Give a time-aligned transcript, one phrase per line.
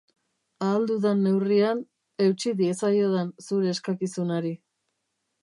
[0.67, 1.83] Ahal dudan neurrian,
[2.29, 4.57] eutsi diezaiodan zure eskakizunari.